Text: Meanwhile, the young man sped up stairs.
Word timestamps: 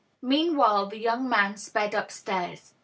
Meanwhile, 0.23 0.87
the 0.87 0.97
young 0.97 1.29
man 1.29 1.57
sped 1.57 1.93
up 1.93 2.11
stairs. 2.11 2.73